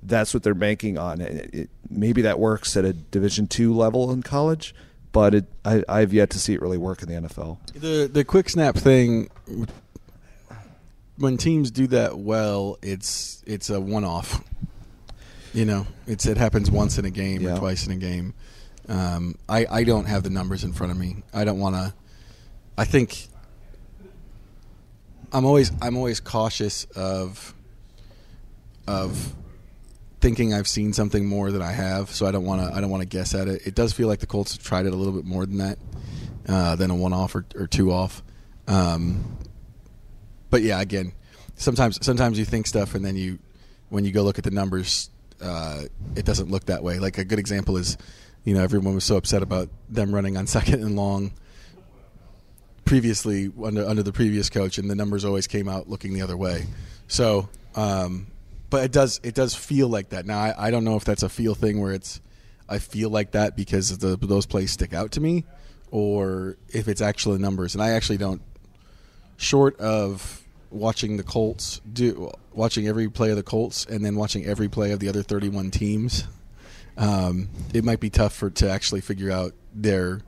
[0.00, 1.20] that's what they're banking on.
[1.20, 4.76] It, it, maybe that works at a Division two level in college,
[5.10, 7.58] but it, I, I've yet to see it really work in the NFL.
[7.72, 9.28] The the quick snap thing
[11.16, 14.44] when teams do that well, it's it's a one off.
[15.54, 17.54] You know, it's it happens once in a game Yeah.
[17.54, 18.34] or twice in a game.
[18.88, 21.22] Um, I I don't have the numbers in front of me.
[21.32, 21.94] I don't want to.
[22.76, 23.28] I think
[25.32, 27.54] I'm always I'm always cautious of
[28.86, 29.32] of
[30.20, 32.90] thinking I've seen something more than I have, so I don't want to I don't
[32.90, 33.66] want to guess at it.
[33.66, 35.78] It does feel like the Colts have tried it a little bit more than that,
[36.48, 38.22] uh, than a one off or, or two off.
[38.66, 39.36] Um,
[40.50, 41.12] but yeah, again,
[41.56, 43.38] sometimes sometimes you think stuff and then you
[43.88, 45.82] when you go look at the numbers, uh,
[46.16, 46.98] it doesn't look that way.
[46.98, 47.96] Like a good example is,
[48.44, 51.32] you know, everyone was so upset about them running on second and long
[52.84, 56.36] previously under under the previous coach, and the numbers always came out looking the other
[56.36, 56.66] way.
[57.08, 58.28] So, um,
[58.70, 60.26] but it does it does feel like that.
[60.26, 62.20] Now I, I don't know if that's a feel thing where it's
[62.68, 65.44] I feel like that because the, those plays stick out to me,
[65.90, 67.74] or if it's actually numbers.
[67.74, 68.42] And I actually don't.
[69.36, 70.43] Short of
[70.74, 74.92] watching the Colts do watching every play of the Colts and then watching every play
[74.92, 76.24] of the other 31 teams,
[76.96, 80.20] um, it might be tough for to actually figure out their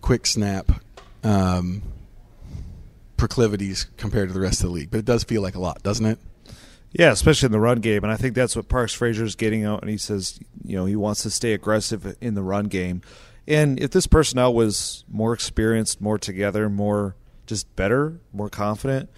[0.00, 0.70] quick snap
[1.24, 1.82] um,
[3.16, 4.90] proclivities compared to the rest of the league.
[4.90, 6.18] But it does feel like a lot, doesn't it?
[6.92, 9.64] Yeah, especially in the run game, and I think that's what Parks Frazier is getting
[9.64, 9.82] out.
[9.82, 13.02] And he says, you know, he wants to stay aggressive in the run game.
[13.46, 17.14] And if this personnel was more experienced, more together, more
[17.48, 19.10] just better, more confident,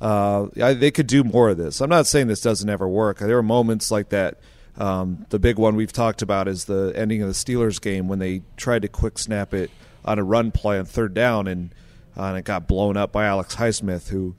[0.00, 1.80] uh, I, they could do more of this.
[1.80, 3.18] I'm not saying this doesn't ever work.
[3.18, 4.38] There are moments like that.
[4.76, 8.20] Um, the big one we've talked about is the ending of the Steelers game when
[8.20, 9.70] they tried to quick snap it
[10.04, 11.74] on a run play on third down, and,
[12.16, 14.36] uh, and it got blown up by Alex Highsmith, who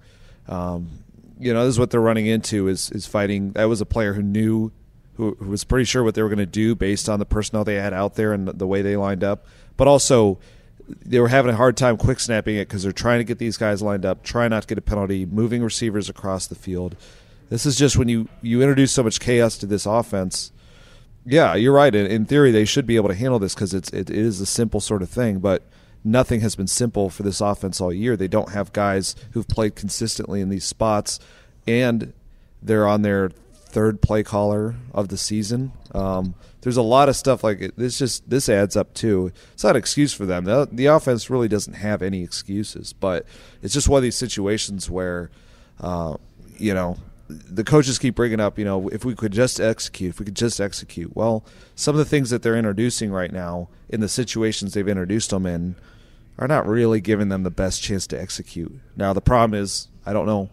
[0.47, 0.89] um,
[1.39, 3.53] you know, this is what they're running into is is fighting.
[3.53, 4.71] That was a player who knew,
[5.15, 7.63] who, who was pretty sure what they were going to do based on the personnel
[7.63, 9.47] they had out there and the, the way they lined up.
[9.75, 10.39] But also,
[11.05, 13.57] they were having a hard time quick snapping it because they're trying to get these
[13.57, 16.95] guys lined up, try not to get a penalty, moving receivers across the field.
[17.49, 20.51] This is just when you you introduce so much chaos to this offense.
[21.25, 21.93] Yeah, you're right.
[21.93, 24.39] In, in theory, they should be able to handle this because it's it, it is
[24.41, 25.63] a simple sort of thing, but
[26.03, 28.15] nothing has been simple for this offense all year.
[28.15, 31.19] They don't have guys who've played consistently in these spots,
[31.67, 32.13] and
[32.61, 33.31] they're on their
[33.71, 35.71] third play caller of the season.
[35.93, 37.75] Um, there's a lot of stuff like.
[37.75, 39.31] This just this adds up too.
[39.53, 40.45] It's not an excuse for them.
[40.45, 43.25] The, the offense really doesn't have any excuses, but
[43.61, 45.31] it's just one of these situations where,
[45.79, 46.17] uh,
[46.57, 50.19] you know, the coaches keep bringing up, you know, if we could just execute, if
[50.19, 51.15] we could just execute.
[51.15, 51.43] Well,
[51.75, 55.45] some of the things that they're introducing right now in the situations they've introduced them
[55.45, 55.75] in
[56.37, 58.73] are not really giving them the best chance to execute.
[58.95, 60.49] Now, the problem is, I don't know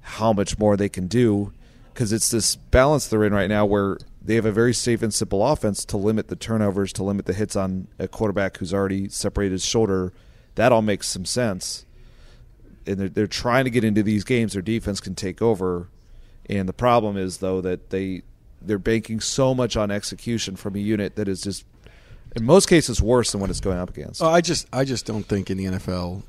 [0.00, 1.52] how much more they can do
[1.98, 5.12] because it's this balance they're in right now where they have a very safe and
[5.12, 9.08] simple offense to limit the turnovers, to limit the hits on a quarterback who's already
[9.08, 10.12] separated his shoulder.
[10.54, 11.86] That all makes some sense.
[12.86, 14.52] And they're, they're trying to get into these games.
[14.52, 15.88] Their defense can take over.
[16.48, 18.22] And the problem is, though, that they
[18.62, 21.64] they're banking so much on execution from a unit that is just,
[22.36, 24.22] in most cases, worse than what it's going up against.
[24.22, 26.22] Oh, I just I just don't think in the NFL,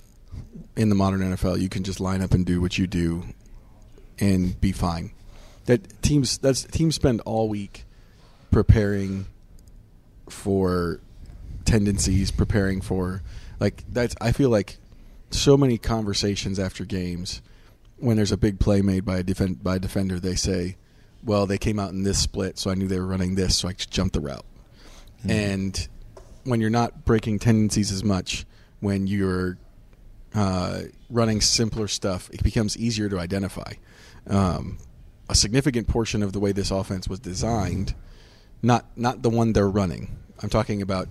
[0.76, 3.24] in the modern NFL, you can just line up and do what you do,
[4.18, 5.12] and be fine.
[5.70, 7.86] That teams that's teams spend all week
[8.50, 9.28] preparing
[10.28, 11.00] for
[11.64, 13.22] tendencies, preparing for
[13.60, 14.16] like that's.
[14.20, 14.80] I feel like
[15.30, 17.44] so many conversations after games
[17.98, 20.76] when there's a big play made by a defend by a defender, they say,
[21.24, 23.68] "Well, they came out in this split, so I knew they were running this, so
[23.68, 24.46] I just jumped the route."
[25.24, 25.88] And
[26.46, 28.44] when you're not breaking tendencies as much,
[28.80, 29.60] when you're
[30.34, 33.74] uh, running simpler stuff, it becomes easier to identify.
[34.26, 34.80] Um,
[35.30, 37.94] a significant portion of the way this offense was designed,
[38.62, 40.18] not not the one they're running.
[40.42, 41.08] I'm talking about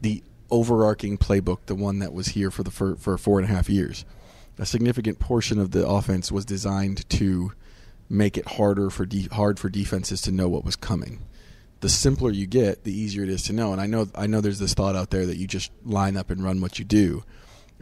[0.00, 3.52] the overarching playbook, the one that was here for the for, for four and a
[3.52, 4.04] half years.
[4.58, 7.52] A significant portion of the offense was designed to
[8.08, 11.20] make it harder for de- hard for defenses to know what was coming.
[11.80, 13.72] The simpler you get, the easier it is to know.
[13.72, 16.30] And I know I know there's this thought out there that you just line up
[16.30, 17.24] and run what you do.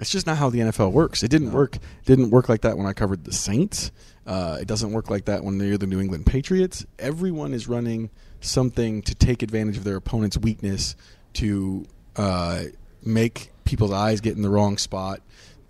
[0.01, 1.23] It's just not how the NFL works.
[1.23, 1.77] It didn't work.
[2.07, 3.93] Didn't work like that when I covered the Saints.
[4.27, 6.87] Uh, it doesn't work like that when they're the New England Patriots.
[6.99, 10.97] Everyone is running something to take advantage of their opponent's weakness
[11.35, 11.85] to
[12.17, 12.63] uh,
[13.05, 15.21] make people's eyes get in the wrong spot.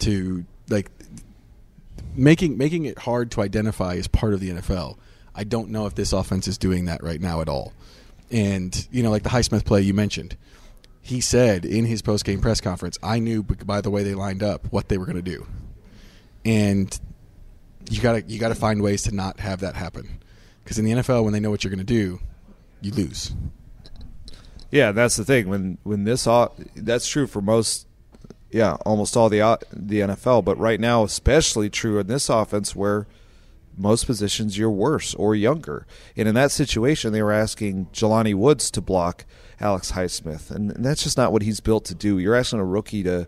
[0.01, 0.91] To like
[2.15, 4.97] making making it hard to identify is part of the NFL.
[5.35, 7.73] I don't know if this offense is doing that right now at all.
[8.31, 10.37] And you know, like the Highsmith play you mentioned,
[11.03, 14.43] he said in his post game press conference, "I knew by the way they lined
[14.43, 15.47] up what they were going to do,"
[16.45, 16.99] and
[17.89, 20.21] you got to you got to find ways to not have that happen
[20.63, 22.21] because in the NFL, when they know what you're going to do,
[22.81, 23.35] you lose.
[24.71, 25.49] Yeah, that's the thing.
[25.49, 26.29] When when this
[26.77, 27.89] that's true for most,
[28.51, 30.45] yeah, almost all the uh, the NFL.
[30.45, 33.09] But right now, especially true in this offense, where
[33.77, 35.87] most positions you're worse or younger.
[36.17, 39.25] And in that situation, they were asking Jelani Woods to block
[39.61, 42.19] Alex Highsmith, and, that's just not what he's built to do.
[42.19, 43.27] You're asking a rookie to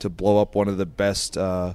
[0.00, 1.36] to blow up one of the best.
[1.36, 1.74] Uh,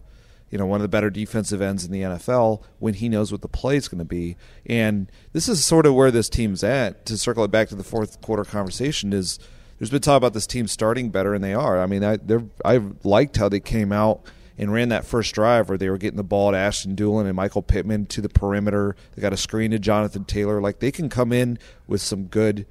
[0.50, 3.42] you know, one of the better defensive ends in the NFL when he knows what
[3.42, 4.36] the play is going to be.
[4.66, 7.06] And this is sort of where this team's at.
[7.06, 9.38] To circle it back to the fourth quarter conversation, is
[9.78, 11.80] there's been talk about this team starting better, and they are.
[11.80, 12.18] I mean, I
[12.66, 14.24] I liked how they came out
[14.58, 17.36] and ran that first drive where they were getting the ball to Ashton Dulin and
[17.36, 18.96] Michael Pittman to the perimeter.
[19.16, 20.60] They got a screen to Jonathan Taylor.
[20.60, 21.58] Like they can come in
[21.88, 22.66] with some good.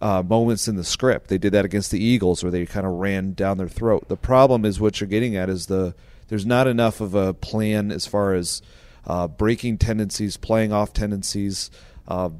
[0.00, 1.26] Uh, moments in the script.
[1.26, 4.06] They did that against the Eagles, where they kind of ran down their throat.
[4.06, 5.92] The problem is what you're getting at is the
[6.28, 8.62] there's not enough of a plan as far as
[9.06, 11.70] uh, breaking tendencies, playing off tendencies,
[12.06, 12.30] uh,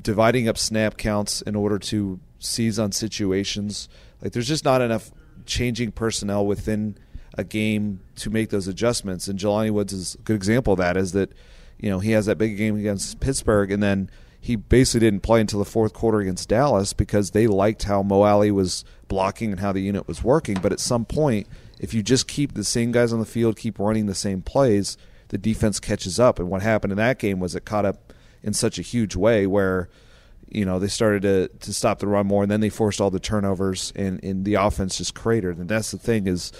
[0.00, 3.88] dividing up snap counts in order to seize on situations.
[4.20, 5.10] Like there's just not enough
[5.46, 6.96] changing personnel within
[7.34, 9.26] a game to make those adjustments.
[9.26, 10.96] And Jelani Woods is a good example of that.
[10.96, 11.32] Is that
[11.78, 14.10] you know he has that big game against Pittsburgh, and then
[14.44, 18.24] he basically didn't play until the fourth quarter against Dallas because they liked how Mo
[18.24, 20.58] Alley was blocking and how the unit was working.
[20.60, 21.46] But at some point,
[21.78, 24.96] if you just keep the same guys on the field, keep running the same plays,
[25.28, 26.40] the defense catches up.
[26.40, 28.12] And what happened in that game was it caught up
[28.42, 29.88] in such a huge way where
[30.48, 33.12] you know they started to to stop the run more, and then they forced all
[33.12, 35.56] the turnovers, and, and the offense just cratered.
[35.56, 36.50] And that's the thing is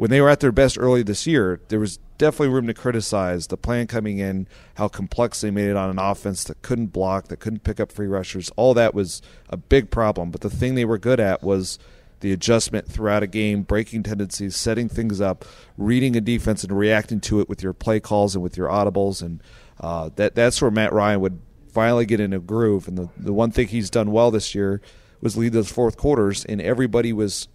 [0.00, 3.48] when they were at their best early this year, there was definitely room to criticize
[3.48, 7.28] the plan coming in, how complex they made it on an offense that couldn't block,
[7.28, 8.50] that couldn't pick up free rushers.
[8.56, 9.20] All that was
[9.50, 10.30] a big problem.
[10.30, 11.78] But the thing they were good at was
[12.20, 15.44] the adjustment throughout a game, breaking tendencies, setting things up,
[15.76, 19.20] reading a defense and reacting to it with your play calls and with your audibles,
[19.20, 19.42] and
[19.80, 21.42] uh, that that's where Matt Ryan would
[21.74, 22.88] finally get in a groove.
[22.88, 24.80] And the the one thing he's done well this year
[25.20, 27.48] was lead those fourth quarters, and everybody was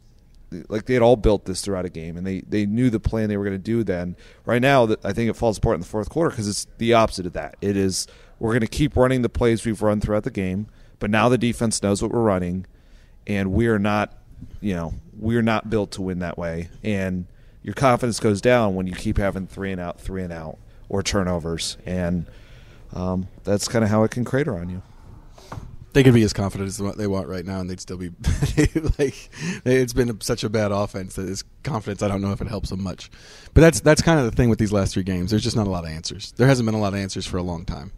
[0.70, 3.30] like they had all built this throughout a game, and they they knew the plan
[3.30, 3.84] they were going to do.
[3.84, 4.16] Then
[4.46, 7.26] right now, I think it falls apart in the fourth quarter because it's the opposite
[7.26, 7.56] of that.
[7.62, 8.08] It is
[8.40, 10.68] we're going to keep running the plays we've run throughout the game,
[11.00, 12.66] but now the defense knows what we're running,
[13.28, 14.18] and we are not
[14.62, 16.70] you know, we're not built to win that way.
[16.84, 17.26] And
[17.64, 20.58] your confidence goes down when you keep having three and out, three and out,
[20.90, 21.78] or turnovers.
[21.86, 22.26] And
[22.94, 24.82] um, that's kind of how it can crater on you.
[25.96, 28.10] They could be as confident as they want right now, and they'd still be
[29.00, 29.30] like.
[29.64, 32.04] It's been such a bad offense that is confidence.
[32.04, 33.10] I don't know if it helps them much,
[33.54, 35.30] but that's that's kind of the thing with these last three games.
[35.32, 36.34] There's just not a lot of answers.
[36.34, 37.94] There hasn't been a lot of answers for a long time.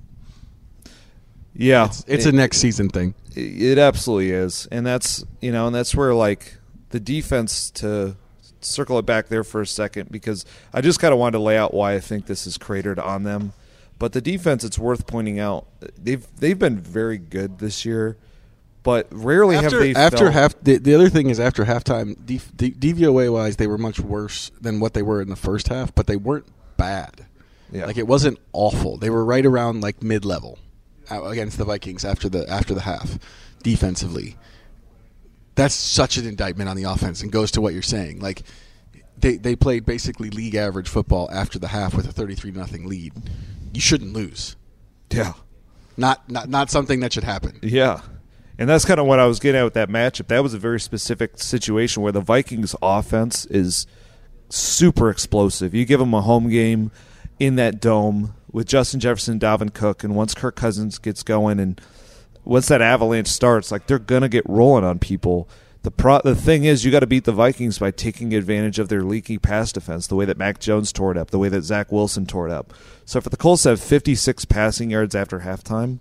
[1.55, 3.15] Yeah, it's, it's it, a next season thing.
[3.35, 6.53] It absolutely is, and that's you know, and that's where like
[6.89, 8.15] the defense to
[8.61, 11.57] circle it back there for a second because I just kind of wanted to lay
[11.57, 13.53] out why I think this is cratered on them.
[13.99, 15.67] But the defense, it's worth pointing out,
[15.97, 18.17] they've they've been very good this year,
[18.83, 19.95] but rarely after, have they.
[19.95, 23.67] After felt, half, the, the other thing is after halftime, D, D, DVOA wise, they
[23.67, 26.45] were much worse than what they were in the first half, but they weren't
[26.77, 27.25] bad.
[27.71, 27.85] Yeah.
[27.85, 28.97] Like it wasn't awful.
[28.97, 30.59] They were right around like mid level
[31.11, 33.17] uh, against the Vikings after the after the half
[33.63, 34.37] defensively.
[35.55, 38.19] That's such an indictment on the offense and goes to what you're saying.
[38.19, 38.43] Like
[39.17, 43.13] they they played basically league average football after the half with a 33 nothing lead.
[43.73, 44.55] You shouldn't lose.
[45.09, 45.33] Yeah.
[45.97, 47.59] Not not not something that should happen.
[47.61, 48.01] Yeah.
[48.59, 50.27] And that's kind of what I was getting at with that matchup.
[50.27, 53.85] That was a very specific situation where the Vikings offense is
[54.49, 55.75] super explosive.
[55.75, 56.91] You give them a home game
[57.39, 61.79] in that dome with Justin Jefferson, Dalvin Cook, and once Kirk Cousins gets going and
[62.43, 65.49] once that avalanche starts, like they're gonna get rolling on people.
[65.83, 68.89] The pro- the thing is, you got to beat the Vikings by taking advantage of
[68.89, 71.61] their leaky pass defense, the way that Mac Jones tore it up, the way that
[71.61, 72.73] Zach Wilson tore it up.
[73.05, 75.99] So for the Colts to have 56 passing yards after halftime,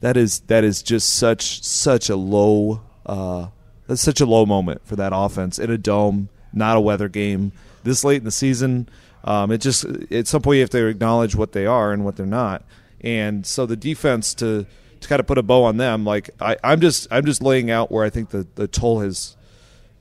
[0.00, 3.48] that is that is just such such a low uh,
[3.86, 7.52] that's such a low moment for that offense in a dome, not a weather game
[7.82, 8.88] this late in the season.
[9.24, 12.16] Um, it just at some point you have to acknowledge what they are and what
[12.16, 12.64] they're not,
[13.00, 14.66] and so the defense to
[15.00, 17.70] to kind of put a bow on them, like I, I'm just I'm just laying
[17.70, 19.36] out where I think the the toll has,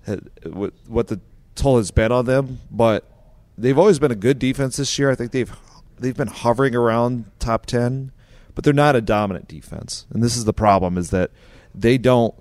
[0.05, 1.19] has what the
[1.55, 3.09] toll has been on them, but
[3.57, 5.09] they've always been a good defense this year.
[5.09, 5.53] I think they've
[5.97, 8.11] they've been hovering around top ten,
[8.55, 11.31] but they're not a dominant defense, and this is the problem: is that
[11.73, 12.35] they don't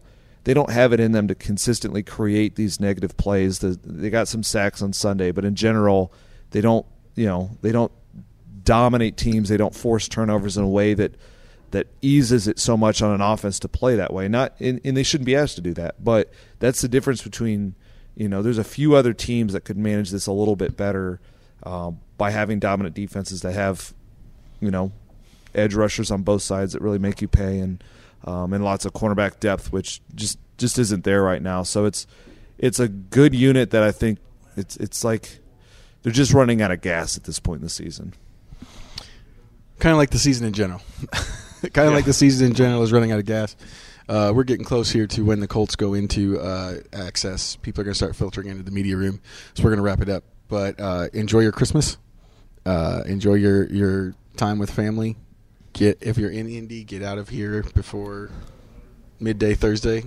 [0.45, 3.59] they don't have it in them to consistently create these negative plays.
[3.59, 6.13] They got some sacks on Sunday, but in general
[6.51, 7.93] they don't, you know, they don't
[8.63, 9.49] dominate teams.
[9.49, 11.15] They don't force turnovers in a way that
[11.71, 14.29] that eases it so much on an offense to play that way.
[14.29, 17.75] Not and, and they shouldn't be asked to do that, but that's the difference between
[18.15, 21.21] you know there's a few other teams that could manage this a little bit better
[21.63, 23.93] um, by having dominant defenses that have
[24.61, 24.93] you know
[25.55, 27.83] edge rushers on both sides that really make you pay and
[28.25, 31.63] um, and lots of cornerback depth, which just just isn't there right now.
[31.63, 32.07] So it's
[32.59, 34.19] it's a good unit that I think
[34.57, 35.39] it's it's like
[36.03, 38.15] they're just running out of gas at this point in the season.
[39.79, 40.83] Kind of like the season in general.
[41.73, 41.97] kind of yeah.
[41.97, 43.57] like the season in general is running out of gas.
[44.09, 47.57] Uh, we're getting close here to when the Colts go into uh, access.
[47.57, 49.21] People are going to start filtering into the media room,
[49.55, 50.25] so we're going to wrap it up.
[50.49, 51.99] But uh, enjoy your Christmas.
[52.65, 55.17] Uh, enjoy your your time with family.
[55.75, 58.31] Get if you're in Indy, get out of here before
[59.21, 60.05] midday Thursday,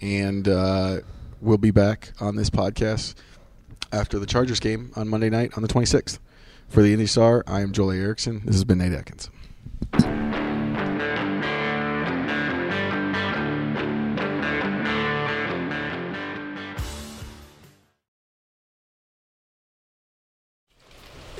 [0.00, 1.00] and uh,
[1.40, 3.14] we'll be back on this podcast
[3.92, 6.18] after the Chargers game on Monday night on the 26th.
[6.68, 8.40] For the Indy Star, I am Joel Erickson.
[8.46, 9.28] This has been Nate Atkins.